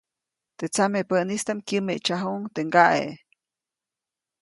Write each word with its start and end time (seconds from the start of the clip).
Teʼ 0.57 0.71
tsamepäʼnistaʼm 0.73 1.59
kyämeʼtsajuʼuŋ 1.67 2.41
teʼ 2.53 2.65
ŋgaʼe. 2.67 3.09